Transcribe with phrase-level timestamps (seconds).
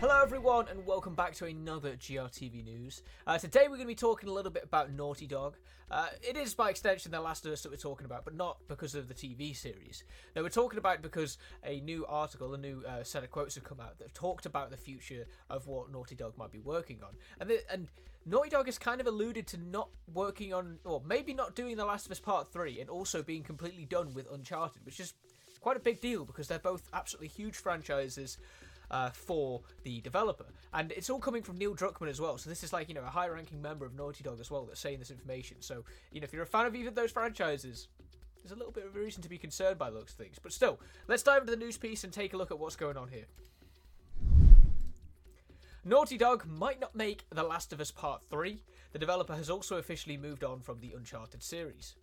[0.00, 3.02] Hello, everyone, and welcome back to another GRTV news.
[3.26, 5.56] Uh, today, we're going to be talking a little bit about Naughty Dog.
[5.90, 8.58] Uh, it is, by extension, The Last of Us that we're talking about, but not
[8.68, 10.04] because of the TV series.
[10.36, 13.64] No, we're talking about because a new article, a new uh, set of quotes have
[13.64, 17.00] come out that have talked about the future of what Naughty Dog might be working
[17.02, 17.14] on.
[17.40, 17.88] And, the, and
[18.24, 21.84] Naughty Dog has kind of alluded to not working on, or maybe not doing The
[21.84, 25.14] Last of Us Part 3, and also being completely done with Uncharted, which is
[25.60, 28.38] quite a big deal because they're both absolutely huge franchises
[28.90, 30.46] uh, for the developer.
[30.72, 32.38] And it's all coming from Neil Druckmann as well.
[32.38, 34.64] So this is like, you know, a high ranking member of Naughty Dog as well
[34.64, 35.58] that's saying this information.
[35.60, 37.88] So, you know, if you're a fan of either of those franchises,
[38.42, 40.38] there's a little bit of a reason to be concerned by those things.
[40.42, 42.96] But still, let's dive into the news piece and take a look at what's going
[42.96, 43.26] on here.
[45.84, 48.62] Naughty Dog might not make The Last of Us Part 3.
[48.92, 51.94] The developer has also officially moved on from the Uncharted series.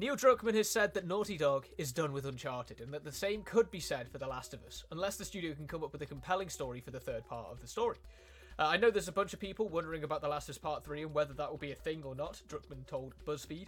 [0.00, 3.42] Neil Druckmann has said that Naughty Dog is done with Uncharted, and that the same
[3.42, 6.00] could be said for The Last of Us, unless the studio can come up with
[6.00, 7.98] a compelling story for the third part of the story.
[8.58, 10.86] Uh, I know there's a bunch of people wondering about The Last of Us Part
[10.86, 13.66] 3 and whether that will be a thing or not, Druckmann told BuzzFeed.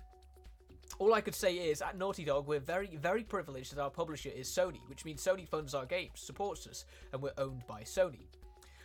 [0.99, 4.31] All I could say is, at Naughty Dog, we're very, very privileged that our publisher
[4.31, 8.25] is Sony, which means Sony funds our games, supports us, and we're owned by Sony.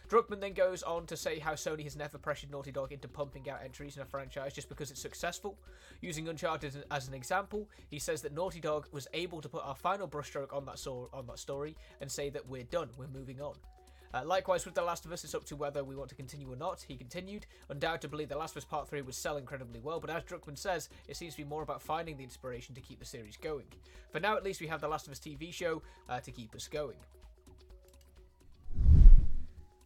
[0.09, 3.49] Druckmann then goes on to say how Sony has never pressured Naughty Dog into pumping
[3.49, 5.57] out entries in a franchise just because it's successful.
[6.01, 9.75] Using Uncharted as an example, he says that Naughty Dog was able to put our
[9.75, 13.41] final brushstroke on that, so- on that story and say that we're done, we're moving
[13.41, 13.55] on.
[14.13, 16.51] Uh, likewise, with The Last of Us, it's up to whether we want to continue
[16.51, 16.81] or not.
[16.87, 20.23] He continued, Undoubtedly, The Last of Us Part 3 would sell incredibly well, but as
[20.23, 23.35] Druckmann says, it seems to be more about finding the inspiration to keep the series
[23.35, 23.65] going.
[24.11, 26.55] For now, at least, we have The Last of Us TV show uh, to keep
[26.55, 26.95] us going.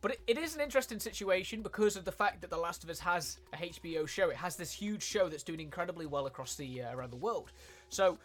[0.02, 3.00] But it, is an interesting situation because of the fact that The Last of Us
[3.00, 4.30] has a HBO show.
[4.30, 7.52] It has this huge show that's doing incredibly well across the uh, around the world.
[7.90, 8.18] So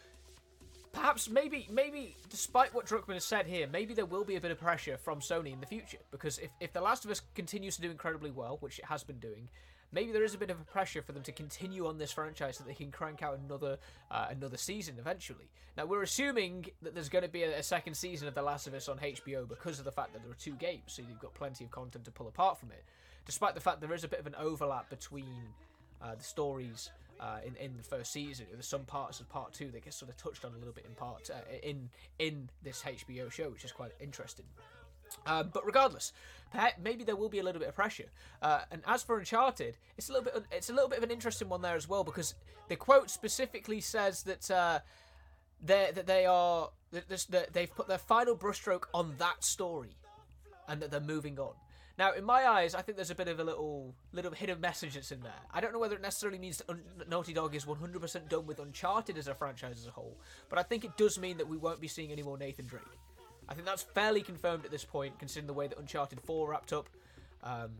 [0.93, 4.51] perhaps maybe maybe despite what Druckmann has said here, maybe there will be a bit
[4.51, 7.77] of pressure from Sony in the future because if, if The Last of Us continues
[7.77, 9.51] to do incredibly well, which it has been doing,
[9.93, 12.57] maybe there is a bit of a pressure for them to continue on this franchise
[12.57, 13.79] so they can crank out another
[14.11, 15.49] uh, another season eventually.
[15.77, 18.67] Now we're assuming that there's going to be a, a, second season of The Last
[18.67, 21.21] of Us on HBO because of the fact that there are two games, so you've
[21.21, 22.85] got plenty of content to pull apart from it.
[23.25, 25.43] Despite the fact there is a bit of an overlap between
[26.03, 26.91] uh, the stories.
[27.19, 30.11] Uh, in in the first season, there's some parts of part two that get sort
[30.11, 31.89] of touched on a little bit in part uh, in
[32.19, 34.45] in this HBO show, which is quite interesting.
[35.27, 36.13] Um, but regardless,
[36.83, 38.11] maybe there will be a little bit of pressure.
[38.43, 41.11] Uh, and as for Uncharted, it's a little bit it's a little bit of an
[41.11, 42.35] interesting one there as well because
[42.69, 44.81] the quote specifically says that uh,
[45.63, 49.97] they that they are that they've put their final brushstroke on that story,
[50.69, 51.55] and that they're moving on.
[51.99, 54.95] Now, in my eyes, I think there's a bit of a little little hidden message
[54.95, 55.33] that's in there.
[55.53, 59.17] I don't know whether it necessarily means that Naughty Dog is 100% done with Uncharted
[59.17, 60.19] as a franchise as a whole,
[60.51, 62.85] but I think it does mean that we won't be seeing any more Nathan Drake.
[63.49, 66.73] I think that's fairly confirmed at this point, considering the way that Uncharted 4 wrapped
[66.73, 66.89] up.
[67.43, 67.71] Um,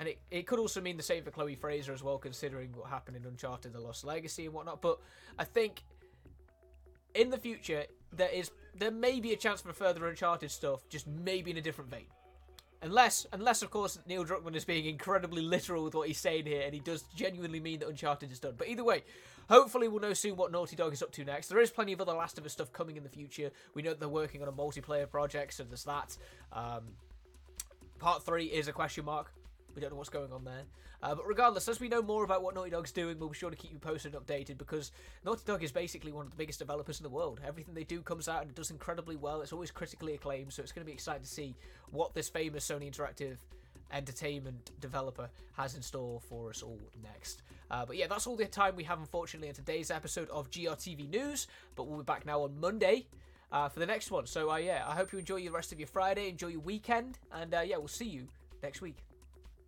[0.00, 2.88] and it, it could also mean the same for Chloe Frazer as well, considering what
[2.88, 4.80] happened in Uncharted The Lost Legacy and whatnot.
[4.80, 4.98] But
[5.38, 5.84] I think
[7.14, 11.06] in the future, there is there may be a chance for further Uncharted stuff, just
[11.06, 12.06] maybe in a different vein.
[12.84, 16.60] Unless, unless of course, Neil Druckmann is being incredibly literal with what he's saying here,
[16.66, 18.54] and he does genuinely mean that Uncharted is done.
[18.58, 19.04] But either way,
[19.48, 21.48] hopefully we'll know soon what Naughty Dog is up to next.
[21.48, 23.50] There is plenty of other Last of Us stuff coming in the future.
[23.72, 26.14] We know they're working on a multiplayer project, so there's that.
[26.52, 26.82] Um,
[27.98, 29.32] part three is a question mark.
[29.74, 30.62] We don't know what's going on there.
[31.02, 33.50] Uh, but regardless, as we know more about what Naughty Dog's doing, we'll be sure
[33.50, 34.92] to keep you posted and updated because
[35.24, 37.40] Naughty Dog is basically one of the biggest developers in the world.
[37.46, 39.42] Everything they do comes out and it does incredibly well.
[39.42, 41.54] It's always critically acclaimed, so it's going to be exciting to see
[41.90, 43.36] what this famous Sony Interactive
[43.92, 47.42] entertainment developer has in store for us all next.
[47.70, 51.08] Uh, but yeah, that's all the time we have, unfortunately, in today's episode of GRTV
[51.10, 51.48] News.
[51.76, 53.06] But we'll be back now on Monday.
[53.52, 54.26] Uh, for the next one.
[54.26, 57.20] So, uh, yeah, I hope you enjoy the rest of your Friday, enjoy your weekend,
[57.30, 58.26] and uh, yeah, we'll see you
[58.64, 58.96] next week.